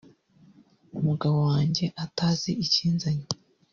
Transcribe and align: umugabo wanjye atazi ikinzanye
umugabo 0.99 1.37
wanjye 1.51 1.85
atazi 2.05 2.51
ikinzanye 2.65 3.25